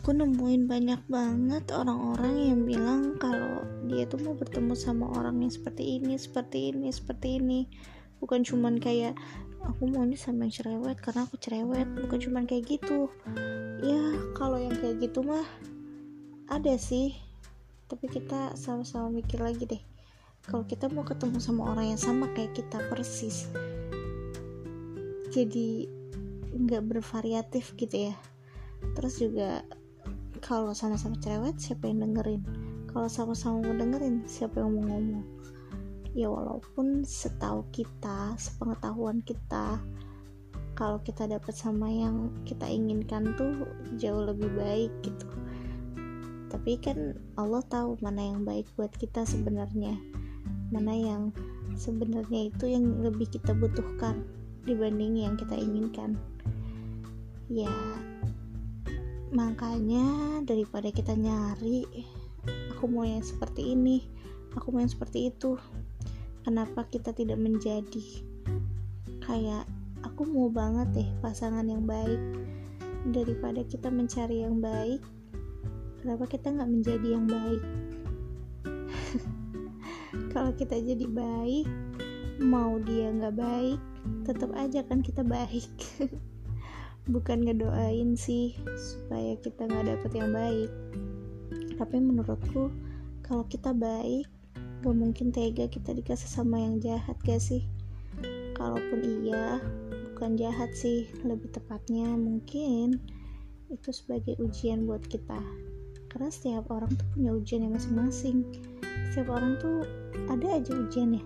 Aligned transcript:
nemuin 0.00 0.64
banyak 0.66 1.06
banget 1.06 1.70
orang-orang 1.70 2.34
yang 2.50 2.60
bilang 2.66 3.14
kalau 3.20 3.62
dia 3.84 4.08
tuh 4.08 4.18
mau 4.18 4.34
bertemu 4.34 4.74
sama 4.74 5.06
orang 5.14 5.44
yang 5.44 5.52
seperti 5.52 6.00
ini, 6.00 6.18
seperti 6.18 6.72
ini, 6.72 6.88
seperti 6.88 7.38
ini. 7.38 7.70
Bukan 8.18 8.42
cuman 8.42 8.82
kayak 8.82 9.14
aku 9.62 9.86
mau 9.86 10.02
ini 10.02 10.18
sama 10.18 10.48
yang 10.48 10.54
cerewet 10.56 10.98
karena 10.98 11.28
aku 11.28 11.36
cerewet, 11.36 11.86
bukan 12.00 12.18
cuman 12.18 12.42
kayak 12.48 12.64
gitu. 12.66 13.12
Ya, 13.84 14.02
kalau 14.34 14.58
yang 14.58 14.74
kayak 14.74 14.98
gitu 14.98 15.20
mah 15.20 15.46
ada 16.50 16.74
sih. 16.74 17.14
Tapi 17.86 18.10
kita 18.10 18.58
sama-sama 18.58 19.12
mikir 19.12 19.38
lagi 19.38 19.68
deh. 19.68 19.82
Kalau 20.48 20.66
kita 20.66 20.90
mau 20.90 21.06
ketemu 21.06 21.38
sama 21.38 21.70
orang 21.70 21.92
yang 21.92 22.00
sama 22.00 22.32
kayak 22.32 22.56
kita 22.56 22.82
persis. 22.90 23.52
Jadi 25.28 25.86
nggak 26.54 26.82
bervariatif 26.82 27.74
gitu 27.76 28.10
ya 28.10 28.16
terus 28.92 29.16
juga 29.16 29.64
kalau 30.44 30.76
sama-sama 30.76 31.16
cerewet 31.24 31.56
siapa 31.56 31.88
yang 31.88 32.04
dengerin? 32.04 32.44
Kalau 32.92 33.08
sama-sama 33.08 33.64
mau 33.64 33.80
dengerin 33.80 34.28
siapa 34.28 34.60
yang 34.60 34.76
mau 34.76 34.84
ngomong? 34.92 35.24
Ya 36.12 36.28
walaupun 36.28 37.00
setahu 37.00 37.64
kita 37.72 38.36
sepengetahuan 38.36 39.24
kita 39.24 39.80
kalau 40.76 41.00
kita 41.00 41.24
dapat 41.24 41.56
sama 41.56 41.88
yang 41.88 42.28
kita 42.44 42.68
inginkan 42.68 43.32
tuh 43.40 43.64
jauh 43.96 44.20
lebih 44.20 44.52
baik 44.52 44.92
gitu. 45.00 45.24
Tapi 46.52 46.76
kan 46.76 47.16
Allah 47.40 47.64
tahu 47.64 47.96
mana 48.04 48.20
yang 48.36 48.44
baik 48.44 48.68
buat 48.76 48.92
kita 48.92 49.24
sebenarnya. 49.24 49.96
Mana 50.68 50.92
yang 50.92 51.32
sebenarnya 51.72 52.52
itu 52.52 52.68
yang 52.68 53.00
lebih 53.00 53.32
kita 53.32 53.56
butuhkan 53.56 54.20
dibanding 54.68 55.24
yang 55.24 55.40
kita 55.40 55.56
inginkan. 55.56 56.20
Ya 57.48 57.72
makanya 59.34 60.06
daripada 60.46 60.94
kita 60.94 61.18
nyari 61.18 61.82
aku 62.70 62.86
mau 62.86 63.02
yang 63.02 63.20
seperti 63.20 63.74
ini 63.74 64.06
aku 64.54 64.70
mau 64.70 64.80
yang 64.80 64.90
seperti 64.90 65.34
itu. 65.34 65.58
Kenapa 66.44 66.86
kita 66.86 67.10
tidak 67.10 67.40
menjadi 67.40 68.04
kayak 69.24 69.66
aku 70.04 70.28
mau 70.28 70.52
banget 70.52 70.88
deh 70.94 71.08
pasangan 71.18 71.66
yang 71.66 71.82
baik. 71.84 72.20
Daripada 73.04 73.60
kita 73.68 73.92
mencari 73.92 74.40
yang 74.46 74.64
baik 74.64 75.02
kenapa 76.00 76.24
kita 76.28 76.52
nggak 76.52 76.70
menjadi 76.70 77.08
yang 77.16 77.26
baik? 77.28 77.62
Kalau 80.32 80.52
kita 80.56 80.76
jadi 80.80 81.04
baik 81.08 81.68
mau 82.40 82.80
dia 82.82 83.14
nggak 83.14 83.36
baik 83.38 83.80
tetap 84.26 84.50
aja 84.58 84.82
kan 84.82 85.00
kita 85.00 85.22
baik 85.22 85.70
bukan 87.04 87.44
ngedoain 87.44 88.16
sih 88.16 88.56
supaya 88.76 89.36
kita 89.40 89.68
nggak 89.68 89.86
dapet 89.92 90.10
yang 90.16 90.30
baik. 90.32 90.70
Tapi 91.74 91.96
menurutku 92.00 92.70
kalau 93.20 93.44
kita 93.50 93.74
baik 93.74 94.28
gak 94.84 94.96
mungkin 94.96 95.32
tega 95.32 95.64
kita 95.64 95.96
dikasih 95.96 96.28
sama 96.28 96.60
yang 96.60 96.80
jahat 96.80 97.16
gak 97.24 97.40
sih? 97.40 97.64
Kalaupun 98.54 99.00
iya 99.24 99.60
bukan 100.12 100.36
jahat 100.36 100.72
sih. 100.72 101.08
Lebih 101.24 101.52
tepatnya 101.52 102.08
mungkin 102.14 103.00
itu 103.72 103.90
sebagai 103.90 104.36
ujian 104.40 104.84
buat 104.84 105.02
kita. 105.08 105.40
Karena 106.12 106.30
setiap 106.30 106.70
orang 106.70 106.94
tuh 106.94 107.08
punya 107.16 107.34
ujian 107.34 107.66
yang 107.66 107.74
masing-masing. 107.74 108.46
Setiap 109.10 109.34
orang 109.34 109.58
tuh 109.58 109.82
ada 110.30 110.60
aja 110.60 110.72
ujiannya. 110.72 111.24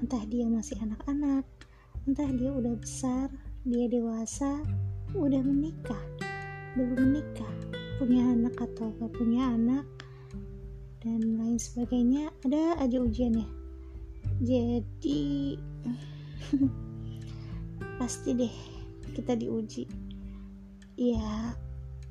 Entah 0.00 0.24
dia 0.26 0.48
masih 0.48 0.78
anak-anak 0.80 1.44
entah 2.02 2.26
dia 2.34 2.50
udah 2.50 2.74
besar 2.74 3.30
dia 3.62 3.86
dewasa 3.86 4.58
udah 5.12 5.42
menikah 5.44 6.02
belum 6.72 6.96
menikah 6.96 7.52
punya 8.00 8.32
anak 8.32 8.56
atau 8.56 8.88
gak 8.96 9.12
punya 9.12 9.52
anak 9.52 9.84
dan 11.04 11.36
lain 11.36 11.58
sebagainya. 11.58 12.30
Ada 12.46 12.80
aja 12.80 12.96
ujiannya. 13.02 13.48
Jadi 14.40 15.58
pasti 18.00 18.30
deh 18.32 18.54
kita 19.12 19.36
diuji. 19.36 19.84
Ya 20.96 21.52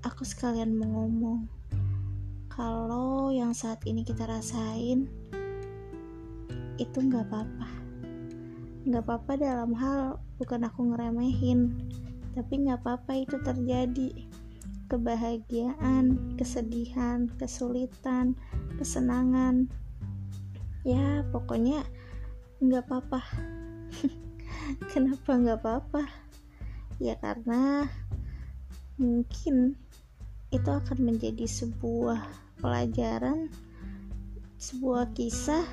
aku 0.06 0.22
sekalian 0.22 0.78
mau 0.78 1.08
ngomong 1.08 1.50
kalau 2.52 3.32
yang 3.32 3.56
saat 3.56 3.80
ini 3.88 4.04
kita 4.04 4.28
rasain 4.28 5.08
itu 6.78 6.98
nggak 7.02 7.26
apa-apa. 7.32 7.70
Nggak 8.86 9.04
apa-apa 9.08 9.32
dalam 9.40 9.72
hal 9.74 10.20
bukan 10.38 10.68
aku 10.68 10.92
ngeremehin 10.92 11.80
tapi 12.36 12.68
nggak 12.68 12.82
apa-apa 12.84 13.12
itu 13.18 13.38
terjadi. 13.44 14.12
Kebahagiaan 14.92 16.36
kesedihan 16.36 17.32
kesulitan 17.40 18.36
kesenangan. 18.76 19.72
Ya 20.84 21.24
pokoknya 21.32 21.88
nggak 22.60 22.84
apa-apa. 22.88 23.22
Kenapa 24.92 25.32
nggak 25.40 25.60
apa-apa? 25.64 26.04
Ya 27.00 27.16
karena 27.18 27.88
mungkin 29.00 29.80
itu 30.52 30.68
akan 30.68 31.00
menjadi 31.00 31.48
sebuah 31.48 32.22
pelajaran 32.60 33.50
sebuah 34.62 35.10
kisah 35.18 35.66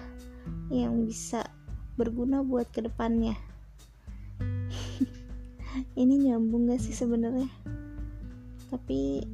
yang 0.73 1.05
bisa 1.05 1.45
berguna 2.01 2.41
buat 2.41 2.73
ke 2.73 2.81
depannya 2.81 3.37
ini 5.95 6.29
nyambung 6.29 6.69
gak 6.69 6.81
sih 6.81 6.97
sebenarnya? 6.97 7.49
Tapi 8.69 9.25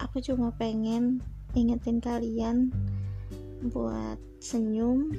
aku 0.00 0.16
cuma 0.24 0.52
pengen 0.56 1.20
ingetin 1.52 2.00
kalian 2.00 2.72
buat 3.68 4.16
senyum. 4.40 5.12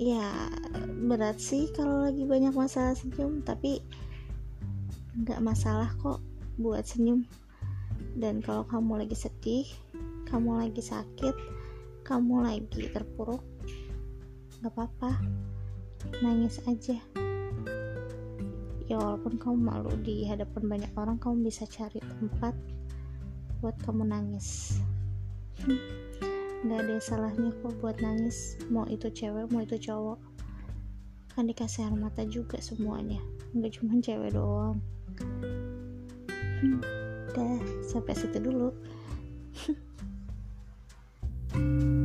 Ya 0.00 0.48
berat 1.04 1.36
sih 1.36 1.68
kalau 1.76 2.08
lagi 2.08 2.24
banyak 2.24 2.56
masalah 2.56 2.96
senyum 2.96 3.44
tapi 3.44 3.84
nggak 5.20 5.44
masalah 5.44 5.92
kok 6.00 6.24
buat 6.56 6.84
senyum. 6.88 7.28
Dan 8.16 8.40
kalau 8.40 8.64
kamu 8.64 9.04
lagi 9.04 9.16
sedih 9.16 9.68
kamu 10.30 10.62
lagi 10.62 10.80
sakit 10.80 11.34
kamu 12.06 12.42
lagi 12.42 12.88
terpuruk 12.90 13.44
nggak 14.60 14.72
apa-apa. 14.72 15.20
Nangis 16.24 16.64
aja 16.64 16.96
ya 18.90 18.98
walaupun 18.98 19.38
kamu 19.38 19.54
malu 19.54 19.94
di 20.02 20.26
hadapan 20.26 20.66
banyak 20.66 20.90
orang 20.98 21.14
kamu 21.22 21.46
bisa 21.46 21.62
cari 21.70 22.02
tempat 22.02 22.58
buat 23.62 23.78
kamu 23.86 24.10
nangis. 24.10 24.82
Nggak 26.66 26.80
ada 26.82 26.96
salahnya 26.98 27.54
kok 27.62 27.78
buat 27.78 28.02
nangis. 28.02 28.58
Mau 28.66 28.82
itu 28.90 29.06
cewek 29.06 29.46
mau 29.54 29.62
itu 29.62 29.78
cowok. 29.78 30.18
Kan 31.38 31.46
dikasih 31.46 31.86
air 31.86 31.94
mata 31.94 32.26
juga 32.26 32.58
semuanya. 32.58 33.22
Nggak 33.54 33.78
cuma 33.78 34.02
cewek 34.02 34.34
doang. 34.34 34.82
Udah 37.30 37.62
sampai 37.86 38.10
situ 38.18 38.42
dulu 38.42 38.74